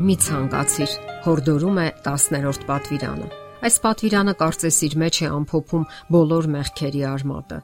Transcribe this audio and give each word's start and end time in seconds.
Մի 0.00 0.14
ցանկացիր 0.24 0.92
հորդորում 1.26 1.78
է 1.82 1.82
10-րդ 2.06 2.62
պատվիրանը։ 2.68 3.26
Այս 3.68 3.74
պատվիրանը 3.84 4.32
կարծես 4.40 4.78
իր 4.86 4.96
մեջ 5.02 5.18
է 5.20 5.28
ամփոփում 5.28 5.84
բոլոր 6.16 6.48
մեղքերի 6.54 7.02
արմատը։ 7.10 7.58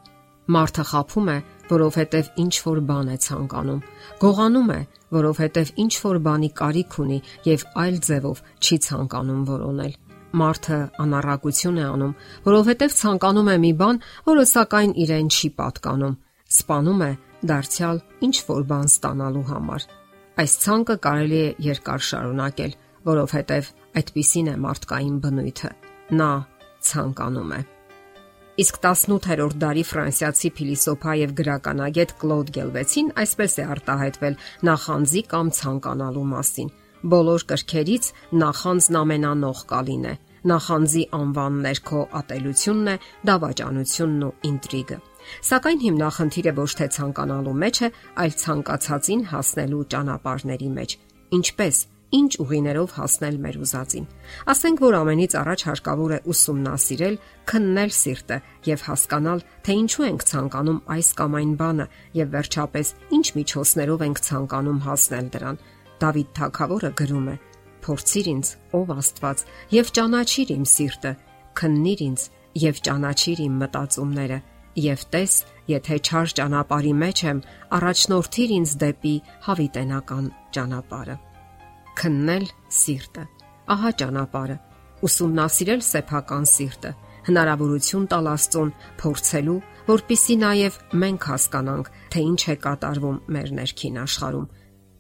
Մարդը 0.57 0.85
խափում 0.91 1.31
է, 1.33 1.39
որովհետև 1.71 2.29
ինչ 2.45 2.53
որ 2.67 2.83
բան 2.93 3.09
է 3.15 3.17
ցանկանում։ 3.25 3.81
Գողանում 4.27 4.71
է, 4.77 4.79
որովհետև 5.17 5.73
ինչ 5.87 5.93
որ 6.05 6.21
բանի 6.29 6.51
կարիք 6.61 7.01
ունի 7.07 7.19
եւ 7.49 7.67
այլ 7.87 8.01
ձևով 8.05 8.47
չի 8.61 8.79
ցանկանում 8.85 9.43
որոնել։ 9.57 9.99
Մարդը 10.37 10.81
անառակություն 11.07 11.81
է 11.81 11.87
անում, 11.97 12.17
որովհետև 12.53 12.99
ցանկանում 13.01 13.49
է 13.49 13.61
մի 13.65 13.77
բան, 13.81 14.03
որը 14.29 14.51
սակայն 14.53 14.99
իրեն 15.07 15.33
չի 15.33 15.49
պատկանում։ 15.57 16.19
Սպանում 16.53 17.07
է 17.07 17.13
դարձյալ 17.49 18.03
ինչ 18.29 18.37
որ 18.53 18.67
բան 18.77 18.93
ստանալու 18.93 19.49
համար։ 19.57 19.95
Այս 20.37 20.55
ցանկը 20.61 20.95
կարելի 21.01 21.37
է 21.41 21.53
երկար 21.65 22.03
շարունակել, 22.07 22.73
որովհետև 23.09 23.69
այդպիսին 23.97 24.51
է 24.53 24.57
մարդկային 24.65 25.15
բնույթը։ 25.23 25.71
Նա 26.19 26.27
ցանկանում 26.89 27.55
է։ 27.57 27.61
Իսկ 28.65 28.77
18-րդ 28.83 29.57
դարի 29.63 29.85
ֆրանսիացի 29.93 30.51
փիլիսոփա 30.59 31.15
եւ 31.23 31.33
գրականագետ 31.41 32.13
Կլոդ 32.21 32.53
Գելվեցին 32.57 33.09
այսպես 33.25 33.57
է 33.57 33.67
արտահայտվել 33.77 34.39
նախանձի 34.69 35.23
կամ 35.33 35.51
ցանկանալու 35.57 36.29
մասին։ 36.37 36.71
Բոլոր 37.17 37.49
կրքերից 37.53 38.13
նախանձն 38.45 39.01
ամենանող 39.01 39.65
կալին 39.73 40.07
է։ 40.13 40.15
Նախանձի 40.47 41.03
անվան 41.17 41.55
ներքո 41.65 42.01
ատելությունն 42.21 42.91
է, 42.93 42.97
դավաճանությունն 43.27 44.23
ու 44.27 44.35
ինտրիգը։ 44.51 44.99
Սակայն 45.49 45.81
հիմնախնդիրը 45.87 46.53
ոչ 46.61 46.71
թե 46.79 46.87
ցանկանալու 46.97 47.55
մեջ 47.63 47.81
է, 47.83 47.89
այլ 48.23 48.37
ցանկացածին 48.43 49.25
հասնելու 49.33 49.83
ճանապարհների 49.97 50.71
մեջ։ 50.77 50.95
Ինչպես, 51.37 51.81
ինչ 52.15 52.31
ուղիներով 52.47 52.95
հասնել 52.97 53.37
մեր 53.43 53.57
ուզածին։ 53.67 54.07
Ասենք 54.55 54.83
որ 54.87 54.97
ամենից 55.01 55.33
առաջ 55.41 55.65
հարկավոր 55.67 56.15
է 56.15 56.19
ուսումնասիրել, 56.31 57.19
քննել 57.51 57.91
սիրտը 57.97 58.39
եւ 58.71 58.87
հասկանալ, 58.87 59.43
թե 59.67 59.77
ինչու 59.83 60.07
ենք 60.07 60.27
ցանկանում 60.31 60.81
այս 60.95 61.09
կամ 61.19 61.37
այն 61.41 61.53
բանը 61.67 61.87
եւ 62.23 62.31
վերջապես 62.37 62.95
ինչ 63.19 63.27
միջոցներով 63.41 64.07
ենք 64.07 64.23
ցանկանում 64.31 64.81
հասնել 64.87 65.27
դրան։ 65.35 65.61
Դավիթ 65.97 66.33
Թագավորը 66.37 66.91
գրում 67.03 67.29
է. 67.35 67.37
Փորձիր 67.87 68.29
ինձ, 68.33 68.49
ով 68.75 68.93
Աստված, 68.97 69.43
եւ 69.77 69.91
ճանաչիր 69.97 70.53
իմ 70.57 70.65
սիրտը, 70.67 71.13
քննիր 71.61 72.01
ինձ 72.07 72.23
եւ 72.67 72.81
ճանաչիր 72.87 73.43
իմ 73.47 73.59
մտածումները 73.63 74.39
եւ 74.77 75.05
տես, 75.13 75.35
եթե 75.71 75.97
չար 76.05 76.33
ճանապարհի 76.39 76.93
մեջ 77.03 77.23
եմ, 77.27 77.39
առաջնորդիր 77.77 78.51
ինձ 78.57 78.75
դեպի 78.83 79.15
հավիտենական 79.47 80.27
ճանապարհը։ 80.57 81.17
Քննել 81.97 82.47
սիրտը։ 82.77 83.25
Ահա 83.77 83.91
ճանապարհը։ 84.03 84.57
Ուսումնասիրել 85.07 85.83
սեփական 85.87 86.45
սիրտը, 86.51 86.93
հնարավորություն 87.27 88.05
տալ 88.13 88.29
Աստծուն 88.33 88.71
փորձելու, 89.01 89.57
որpիսի 89.87 90.37
նաև 90.43 90.79
մենք 91.03 91.27
հասկանանք, 91.31 91.91
թե 92.13 92.23
ինչ 92.27 92.43
է 92.47 92.57
կատարվում 92.67 93.19
մեր 93.37 93.51
ներքին 93.61 93.99
աշխարհում։ 94.07 94.47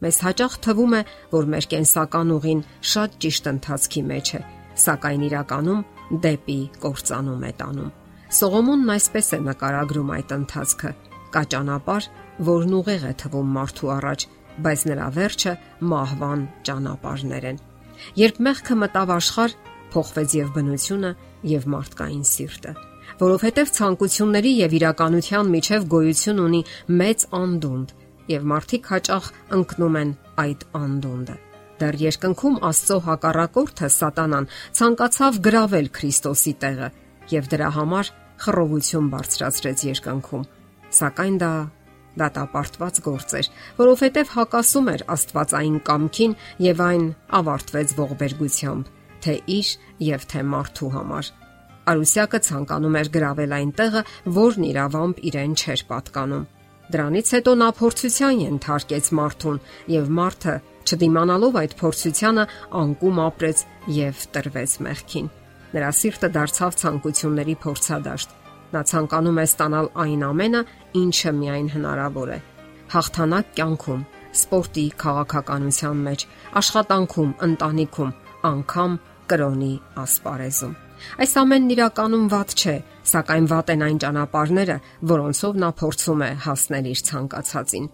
Մեզ 0.05 0.16
հաճախ 0.27 0.56
թվում 0.66 0.94
է, 0.97 1.02
որ 1.33 1.47
մեր 1.52 1.66
կենսական 1.72 2.33
ուղին 2.36 2.58
շատ 2.92 3.14
ճիշտ 3.25 3.47
ընթացքի 3.52 4.03
մեջ 4.11 4.33
է, 4.36 4.41
սակայն 4.83 5.22
իրականում 5.30 5.84
դեպի 6.27 6.58
կործանում 6.83 7.47
է 7.47 7.53
տանում։ 7.61 7.94
Սողոմոնն 8.36 8.92
այսպես 8.97 9.30
է 9.33 9.38
նկարագրում 9.47 10.11
այդ 10.16 10.34
ընթացքը. 10.36 10.91
կա 11.36 11.42
ճանապարհ, 11.53 12.05
որն 12.47 12.75
ուղիղ 12.77 13.03
է 13.06 13.12
թվում 13.20 13.48
մարդու 13.56 13.91
առաջ, 13.97 14.20
բայց 14.66 14.80
նրա 14.88 15.06
վերջը 15.16 15.53
մահվան 15.91 16.42
ճանապարհներ 16.66 17.47
են։ 17.50 17.59
Երբ 18.20 18.38
մեղքը 18.47 18.76
մտավ 18.82 19.12
աշխարհ, 19.16 19.53
փոխվեց 19.93 20.31
եւ 20.37 20.49
բնությունը, 20.56 21.10
եւ 21.56 21.66
մարդկային 21.76 22.25
սիրտը, 22.31 22.72
որովհետեւ 23.20 23.72
ցանկությունների 23.76 24.53
եւ 24.60 24.76
իրականության 24.81 25.53
միջև 25.56 25.87
գոյություն 25.93 26.43
ունի 26.47 26.62
մեծ 27.00 27.26
անդունդ, 27.41 27.94
եւ 28.32 28.47
մարդիկ 28.53 28.91
հաճախ 28.92 29.31
ընկնում 29.56 29.98
են 30.03 30.12
այդ 30.42 30.66
անդունդը։ 30.81 31.37
Դեռ 31.76 31.97
երկնքում 32.00 32.60
Աստծո 32.66 32.98
հակառակորդը 33.06 33.88
Սատանան 33.97 34.47
ցանկացավ 34.78 35.41
գravel 35.47 35.91
Քրիստոսի 35.97 36.54
տեղը 36.62 36.88
եւ 37.32 37.50
դրա 37.53 37.70
համար 37.76 38.12
խռովություն 38.47 39.10
բարձրացրեց 39.12 39.84
երկնքում։ 39.91 40.47
Սակայն 40.97 41.37
դա 41.42 41.53
դատապարտված 42.16 43.00
գործ 43.04 43.34
էր, 43.41 43.48
որովհետև 43.76 44.31
հակասում 44.37 44.91
էր 44.93 45.03
Աստվածային 45.16 45.78
կամքին 45.88 46.37
եւ 46.64 46.82
այն 46.87 47.04
ավարտվեց 47.41 47.94
ողբերգությամբ, 48.00 48.91
թե 49.26 49.34
իր 49.56 49.72
եւ 50.06 50.26
թե 50.32 50.44
մարդու 50.56 50.93
համար։ 50.97 51.32
Արուսյակը 51.87 52.38
ցանկանում 52.47 52.97
էր 53.00 53.10
գravel 53.14 53.53
այն 53.56 53.72
տեղը, 53.78 54.03
որն 54.37 54.64
իրավամբ 54.72 55.20
իրեն 55.28 55.53
չէր 55.60 55.82
պատկանում։ 55.93 56.47
Դրանից 56.86 57.30
հետո 57.34 57.52
նա 57.60 57.69
փորձության 57.80 58.41
ենթարկեց 58.47 59.06
մարդուն 59.19 59.56
եւ 59.91 60.10
մարդը, 60.19 60.54
չդիմանալով 60.86 61.56
այդ 61.62 61.72
փորձությանը, 61.80 62.44
անկում 62.80 63.19
ապրեց 63.26 63.62
եւ 63.97 64.20
տրվեց 64.36 64.74
մեղքին։ 64.86 65.30
Նրա 65.76 65.88
սիրտը 66.00 66.28
դարձավ 66.36 66.76
ցանկությունների 66.82 67.56
փորձադաշտ։ 67.66 68.36
Նա 68.76 68.82
ցանկանում 68.91 69.41
է 69.42 69.46
ստանալ 69.50 69.88
այն 70.06 70.22
ամենը, 70.26 70.62
ինչը 71.00 71.32
միայն 71.41 71.69
հնարավոր 71.75 72.30
է։ 72.36 72.38
Հաղթանակ 72.94 73.52
կյանքում, 73.58 74.06
սպորտի, 74.36 74.86
քաղաքականության 75.02 76.02
մեջ, 76.06 76.25
աշխատանքում, 76.60 77.30
ընտանիքում, 77.46 78.12
անգամ 78.46 78.98
կրոնի 79.30 79.75
ասպարեզում։ 80.06 80.75
Այս 81.22 81.32
ամենն 81.42 81.72
իրականում 81.76 82.26
ված 82.32 82.54
չէ, 82.56 82.76
սակայն 83.12 83.47
վատ 83.53 83.72
են 83.75 83.84
այն 83.87 84.00
ճանապարհները, 84.03 84.77
որոնցով 85.12 85.62
նա 85.62 85.71
փորձում 85.81 86.27
է 86.27 86.31
հասնել 86.47 86.91
իր 86.93 87.00
ցանկացածին։ 87.11 87.87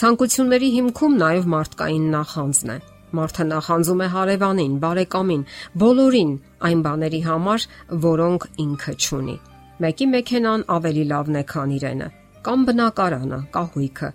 Ցանկությունների 0.00 0.68
հիմքում 0.76 1.14
նաև 1.20 1.48
մարդկային 1.54 2.06
նախանձն 2.14 2.70
է։ 2.74 2.78
Մարդը 3.10 3.44
նախանձում 3.50 4.00
է 4.00 4.08
հարևանին, 4.14 4.74
բարեկամին, 4.84 5.44
բոլորին 5.82 6.32
այն 6.68 6.82
բաների 6.86 7.20
համար, 7.26 7.66
որոնք 8.06 8.46
ինքը 8.64 8.94
ճունի։ 9.04 9.36
Մեկի 9.80 10.06
մեքենան 10.14 10.64
ավելի 10.76 11.04
լավն 11.10 11.38
է, 11.40 11.42
քան 11.50 11.70
իրենը, 11.80 12.08
կամ 12.46 12.66
բնակարանը, 12.70 13.40
կահույքը։ 13.56 14.10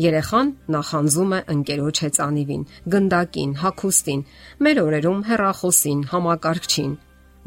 Երեխան 0.00 0.50
նախանձում 0.74 1.32
է 1.36 1.40
ընկերոջ 1.54 2.00
հեծանիվին, 2.04 2.62
գնդակին, 2.94 3.54
հակոստին, 3.62 4.20
մեր 4.66 4.82
օրերում 4.86 5.22
հերախոսին, 5.30 6.04
համակարգչին։ 6.10 6.92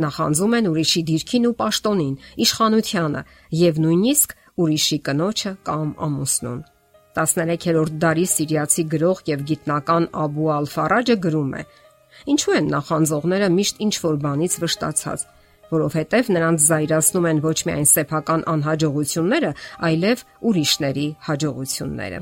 Նախանձում 0.01 0.53
են 0.57 0.69
ուրիշի 0.73 1.01
դիրքին 1.09 1.43
ու 1.49 1.55
պաշտոնին, 1.59 2.13
իշխանությանը 2.43 3.21
եւ 3.59 3.81
նույնիսկ 3.83 4.35
ուրիշի 4.63 4.97
կնոջը 5.05 5.51
կամ 5.69 5.89
ամուսնուն։ 6.07 6.61
13-րդ 7.13 7.97
դարի 8.01 8.25
սիրիացի 8.33 8.83
գրող 8.89 9.19
եւ 9.29 9.43
գիտնական 9.49 10.07
Աբու 10.23 10.49
Ալ-Ֆարաջը 10.57 11.17
գրում 11.27 11.51
է. 11.53 11.63
Ինչու 12.33 12.55
են 12.57 12.69
նախանձողները 12.73 13.49
միշտ 13.53 13.81
ինչ 13.85 13.93
որ 14.03 14.17
բանից 14.23 14.57
վշտացած, 14.63 15.25
որովհետև 15.73 16.29
նրանց 16.33 16.65
զայրացնում 16.73 17.27
են 17.29 17.41
ոչ 17.43 17.57
միայն 17.69 17.87
սեփական 17.93 18.45
անհաջողությունները, 18.53 19.51
այլև 19.89 20.23
ուրիշների 20.49 21.07
հաջողությունները։ 21.27 22.19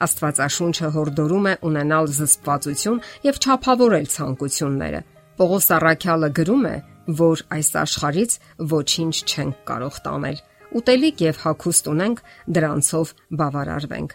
Աստվածաշունչը 0.00 0.88
հորդորում 0.96 1.46
է 1.50 1.54
ունենալ 1.68 2.06
զսպվածություն 2.16 3.00
եւ 3.28 3.40
չափավորել 3.44 4.06
ցանկությունները։ 4.14 5.00
Պողոս 5.40 5.66
Առաքյալը 5.76 6.30
գրում 6.40 6.64
է, 6.70 6.76
որ 7.18 7.42
այս 7.56 7.70
աշխարից 7.80 8.32
ոչինչ 8.70 9.14
չենք 9.30 9.60
կարող 9.70 10.00
տանել։ 10.06 10.40
Ուտելիք 10.80 11.22
եւ 11.26 11.38
հագուստ 11.44 11.88
ունենք, 11.90 12.18
դրանցով 12.54 13.12
բավարարվենք։ 13.40 14.10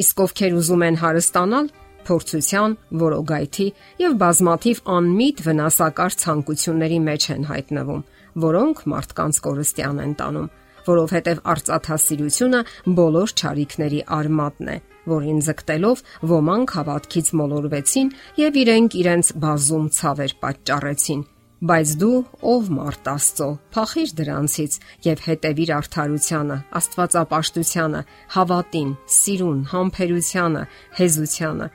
Իսկ 0.00 0.20
ովքեր 0.24 0.54
ուզում 0.60 0.84
են 0.86 0.96
հարստանալ, 1.00 1.66
փորձության, 2.08 2.76
որոգայթի 3.00 3.66
եւ 4.00 4.14
բազմաթիվ 4.22 4.80
անմիտ 4.96 5.42
վնասակար 5.46 6.16
ցանկությունների 6.22 7.00
մեջ 7.08 7.26
են 7.34 7.44
հայտնվում, 7.50 8.04
որոնք 8.44 8.80
մարդկանց 8.92 9.40
կորստյան 9.46 10.00
են 10.04 10.14
տանում, 10.20 10.48
որովհետև 10.86 11.42
արծաթասիրությունը 11.54 12.60
բոլոր 13.00 13.34
ճարիքների 13.40 14.00
արմատն 14.20 14.70
է, 14.74 14.76
որին 15.12 15.42
ձգտելով 15.50 16.02
ոմանք 16.32 16.74
հավատքից 16.78 17.34
մոլորվեցին 17.40 18.14
եւ 18.40 18.58
իրենք 18.64 18.96
իրենց 19.02 19.34
բազում 19.44 19.92
ցավեր 20.00 20.34
պատճառեցին 20.40 21.22
Բայց 21.60 21.90
դու, 22.00 22.18
ով 22.40 22.68
մարդ 22.72 23.08
Աստծո, 23.10 23.46
փախիր 23.74 24.12
դրանցից 24.16 24.76
եւ 25.04 25.24
հետևիր 25.26 25.72
արդարությանը, 25.76 26.56
Աստվածապաշտությանը, 26.80 28.00
հավատին, 28.36 28.94
սիրուն, 29.16 29.58
համբերությանը, 29.72 30.62
հեզությանը։ 31.00 31.66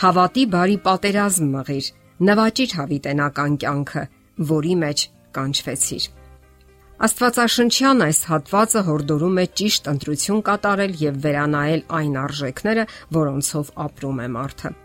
Հավատի 0.00 0.44
բարի 0.56 0.78
պատերազմ 0.86 1.50
մղիր, 1.52 1.90
նվաճիր 2.30 2.72
հավիտենական 2.80 3.58
կյանքը, 3.60 4.06
որի 4.56 4.74
մեջ 4.86 5.04
կանչվեցիր։ 5.36 6.08
Աստվածաշնչյան 6.96 8.02
այս 8.06 8.22
հատվածը 8.30 8.82
հորդորում 8.88 9.40
է 9.42 9.46
ճիշտ 9.60 9.92
ընտրություն 9.92 10.42
կատարել 10.48 10.96
եւ 11.02 11.20
վերանայել 11.28 11.86
այն 12.00 12.18
արժեքները, 12.24 12.88
որոնցով 13.20 13.72
ապրում 13.84 14.24
է 14.24 14.32
մարդը։ 14.40 14.76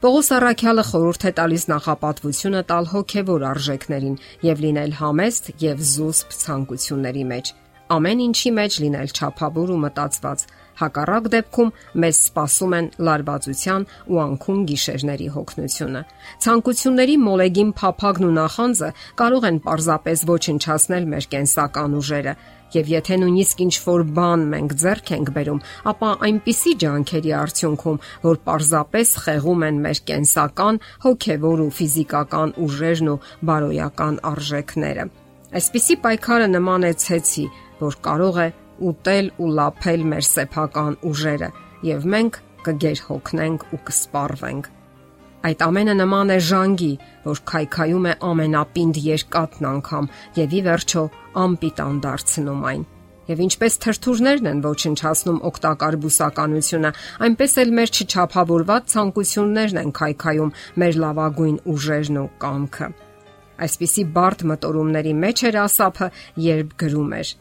Պողոս 0.00 0.28
Արաքյալը 0.32 0.84
խորհուրդ 0.90 1.24
է 1.28 1.32
տալիս 1.38 1.64
նախապատվությունը 1.70 2.60
տալ 2.70 2.86
հոգևոր 2.92 3.42
արժեքներին 3.50 4.14
եւ 4.48 4.62
լինել 4.64 4.94
համեստ 5.00 5.50
եւ 5.60 5.82
զուսպ 5.90 6.38
ցանկությունների 6.40 7.24
մեջ։ 7.34 7.50
Ամեն 7.90 8.20
ինչի 8.22 8.50
մեջ 8.54 8.74
լինել 8.84 9.08
ճափավոր 9.18 9.70
ու 9.74 9.78
մտածված։ 9.84 10.42
Հակառակ 10.80 11.24
դեպքում 11.34 11.72
մեզ 12.02 12.18
սպասում 12.20 12.76
են 12.78 12.86
լարվածության 13.08 13.86
ու 14.14 14.20
անքուն 14.24 14.60
գիշերների 14.70 15.26
հոգնությունը։ 15.36 16.02
Ցանկությունների 16.46 17.16
մոլեգին 17.24 17.72
փափագն 17.80 18.28
ու 18.30 18.36
նախանձը 18.38 18.90
կարող 19.20 19.48
են 19.50 19.58
պարզապես 19.66 20.24
ոչնչացնել 20.30 21.10
մեր 21.10 21.28
կենսական 21.34 21.98
ուժերը, 22.00 22.36
Եվ 22.70 22.90
եթե 22.90 23.16
նույնիսկ 23.20 23.62
ինչ 23.64 23.74
որ 23.82 24.02
բան 24.16 24.42
մենք 24.50 24.74
ձեռք 24.82 25.12
ենք 25.16 25.30
բերում, 25.36 25.62
ապա 25.90 26.10
այնպիսի 26.26 26.74
ջանքերի 26.82 27.32
արդյունքում, 27.40 27.98
որ 28.26 28.40
պարզապես 28.46 29.14
խեղում 29.24 29.64
են 29.68 29.80
մեր 29.86 30.02
կենսական, 30.10 30.80
հոգևոր 31.04 31.64
ու 31.66 31.70
ֆիզիկական 31.80 32.54
ուժերն 32.66 33.10
ու 33.10 33.18
բարոյական 33.50 34.20
արժեքները։ 34.30 35.06
Այսպիսի 35.60 35.96
պայքարը 36.04 36.50
նման 36.54 36.86
է 36.86 36.92
ցեցի, 37.04 37.46
որ 37.80 37.96
կարող 38.06 38.36
է 38.46 38.48
ուտել 38.90 39.32
ու 39.42 39.54
լափել 39.58 40.04
մեր 40.14 40.26
սեփական 40.30 41.00
ուժերը, 41.10 41.48
եւ 41.90 42.06
մենք 42.14 42.38
կգերհոգնենք 42.70 43.66
ու 43.74 43.80
կսպառվենք։ 43.90 44.76
Այդ 45.40 45.62
ամենը 45.64 45.92
նման 45.96 46.30
է 46.34 46.38
ժանգի, 46.44 46.92
որ 47.24 47.38
քայքայում 47.48 48.06
է 48.10 48.14
ամենապինդ 48.28 48.98
երկաթն 49.06 49.68
անգամ 49.70 50.08
եւ 50.36 50.56
ի 50.58 50.60
վերջո 50.66 51.04
անպիտան 51.44 52.00
դարձնում 52.04 52.66
այն։ 52.70 52.82
Եվ 53.30 53.40
ինչպես 53.46 53.78
թրթուրներն 53.84 54.48
են 54.50 54.60
ոչնչացնում 54.64 55.38
օգտակար 55.50 55.96
բուսականությունը, 56.02 56.90
այնպես 57.24 57.52
էլ 57.62 57.72
մեր 57.78 57.92
չչափավորված 57.94 58.90
ցանկություններն 58.90 59.80
են 59.80 59.94
քայքայում 60.00 60.52
մեր 60.82 61.00
լավագույն 61.04 61.56
ուժերն 61.72 62.20
ու 62.20 62.26
կամքը։ 62.44 62.90
Այսպիսի 63.64 64.04
բարդ 64.16 64.44
մտորումների 64.50 65.14
մեջ 65.24 65.44
էր 65.50 65.58
ասափը, 65.62 66.10
երբ 66.50 66.76
գրում 66.80 67.16
էր. 67.20 67.32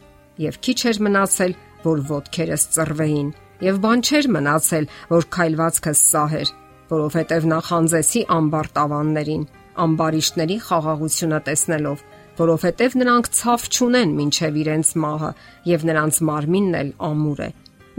Եվ 0.45 0.62
քիչ 0.68 0.80
էր 0.94 1.04
մնացել, 1.10 1.54
որ 1.90 2.02
ոդքերս 2.13 2.63
ծռվեին, 2.75 3.30
եւ 3.66 3.84
բան 3.84 4.04
չէր 4.07 4.28
մնացել, 4.36 4.90
որ 5.10 5.30
քայլվածքս 5.36 6.04
սահեր, 6.13 6.52
որովհետև 6.90 7.48
նախանձեցի 7.54 8.22
ամբար 8.40 8.70
տավաններին, 8.80 9.44
ամբարիշտների 9.86 10.58
խաղաղությունը 10.70 11.40
տեսնելով, 11.50 12.04
որովհետև 12.40 12.98
նրանք 13.00 13.30
ցավ 13.40 13.68
չունեն 13.70 14.12
մինչև 14.20 14.60
իրենց 14.64 14.92
մահը 15.04 15.32
եւ 15.70 15.86
նրանց 15.90 16.20
մարմինն 16.30 16.78
էլ 16.80 16.92
ամուր 17.10 17.42
է։ 17.46 17.50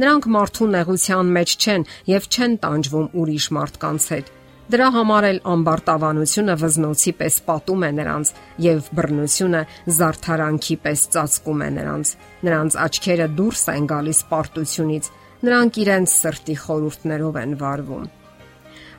Նրանք 0.00 0.26
մարդու 0.34 0.68
նեղության 0.74 1.32
մեջ 1.36 1.56
չեն 1.60 1.82
եւ 2.08 2.28
չեն 2.30 2.52
տանջվում 2.64 3.08
ուրիշ 3.20 3.46
մարդկանց 3.56 4.04
հետ։ 4.14 4.30
Դրա 4.70 4.86
համար 4.94 5.24
էլ 5.26 5.38
ամբարտավանությունը 5.50 6.54
վզնոցի 6.60 7.12
պես 7.20 7.36
պատում 7.48 7.84
է 7.84 7.90
նրանց 7.96 8.30
եւ 8.64 8.90
բռնությունը 9.00 9.62
զարթարանքի 9.96 10.76
պես 10.84 11.02
ծածկում 11.16 11.64
է 11.66 11.70
նրանց։ 11.80 12.12
Նրանց 12.46 12.78
աչքերը 12.84 13.26
դուրս 13.40 13.64
են 13.74 13.90
գալիս 13.90 14.22
պարտությունից։ 14.30 15.10
Նրանք 15.50 15.82
իրենց 15.84 16.16
սրտի 16.20 16.56
խորհուրդներով 16.64 17.42
են 17.42 17.58
վարվում։ 17.64 18.08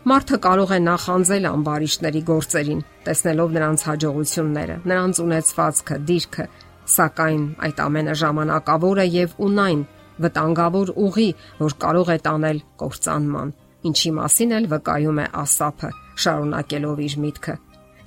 Մարդը 0.02 0.38
կարող 0.42 0.72
է 0.74 0.78
նախանձել 0.82 1.44
ամբարիշտների 1.46 2.22
գործերին, 2.26 2.80
տեսնելով 3.06 3.52
նրանց 3.54 3.82
հաջողությունները, 3.86 4.78
նրանց 4.90 5.20
ունեցվածքը, 5.22 5.98
դիրքը, 6.10 6.46
սակայն 6.94 7.44
այդ 7.68 7.82
ամենը 7.86 8.16
ժամանակավոր 8.22 9.02
է 9.02 9.06
եւ 9.16 9.36
ունայն 9.46 9.84
վտանգավոր 10.26 10.94
ուղի, 11.06 11.28
որ 11.62 11.76
կարող 11.86 12.10
է 12.10 12.18
տանել 12.26 12.64
կործանման, 12.82 13.54
ինչի 13.92 14.12
մասին 14.18 14.56
էլ 14.58 14.68
վկայում 14.74 15.22
է 15.22 15.28
Ասափը, 15.42 15.92
շարունակելով 16.26 17.06
իր 17.06 17.16
միտքը։ 17.22 17.56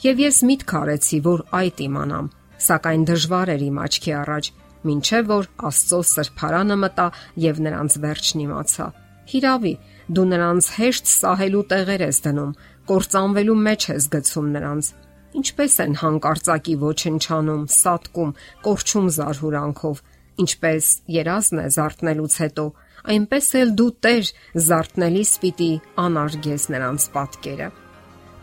Եվ 0.05 0.21
ես 0.25 0.43
միտք 0.51 0.75
արեցի, 0.83 1.19
որ 1.31 1.47
այդ 1.63 1.81
իմանամ, 1.87 2.27
սակայն 2.65 3.09
դժվար 3.15 3.55
էր 3.55 3.65
իմ 3.71 3.79
աչքի 3.87 4.13
առաջ, 4.19 4.53
ինչեւ 4.95 5.31
որ 5.31 5.51
Աստծո 5.71 6.01
սրբարանը 6.11 6.77
մտա 6.83 7.07
եւ 7.45 7.61
նրանց 7.65 7.99
վերջն 8.05 8.43
իմացա։ 8.45 8.87
Հիրավի, 9.25 9.75
Դու 10.05 10.25
նրանց 10.29 10.67
հեշտ 10.77 11.07
սահելու 11.09 11.65
տեղեր 11.71 12.03
ես 12.05 12.19
դնում, 12.25 12.51
կործանվելու 12.91 13.61
մեջ 13.65 13.85
ես 13.95 14.09
գցում 14.13 14.49
նրանց։ 14.55 14.89
Ինչպես 15.35 15.77
են 15.85 15.95
հանկարծակի 16.01 16.75
ոչնչանում, 16.83 17.63
սատկում, 17.75 18.35
կորչում 18.67 19.07
զարհուրանքով, 19.17 20.03
ինչպես 20.45 20.91
երազն 21.15 21.63
է 21.65 21.67
զարթնելուց 21.75 22.37
հետո, 22.45 22.67
այնպես 23.15 23.49
էլ 23.61 23.73
դու 23.81 23.89
Տեր 24.05 24.29
զարթնելիս 24.69 25.33
պիտի 25.45 25.71
անարգես 26.05 26.67
նրանց 26.75 27.09
պատկերը։ 27.17 27.69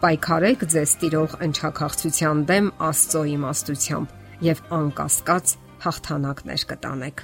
Պայքարեք 0.02 0.66
ձեզ 0.74 0.96
տիրող 1.02 1.36
ընչակաղցության 1.46 2.42
դեմ 2.50 2.72
Աստծո 2.90 3.22
իմաստությամբ 3.36 4.18
եւ 4.50 4.64
անկասկած 4.81 5.56
հաղթանակներ 5.86 6.66
կտանեք։ 6.74 7.24